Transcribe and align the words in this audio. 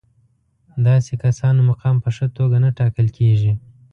داسې 0.87 1.13
کسانو 1.23 1.59
مقام 1.69 1.95
په 2.03 2.09
ښه 2.15 2.27
توګه 2.37 2.57
نه 2.63 2.69
ټاکل 2.79 3.07
کېږي. 3.17 3.53